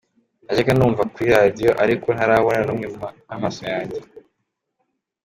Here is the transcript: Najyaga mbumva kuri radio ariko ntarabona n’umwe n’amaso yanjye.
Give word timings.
Najyaga 0.43 0.71
mbumva 0.77 1.03
kuri 1.13 1.27
radio 1.37 1.69
ariko 1.83 2.07
ntarabona 2.15 2.61
n’umwe 2.65 2.87
n’amaso 3.27 3.61
yanjye. 3.71 3.99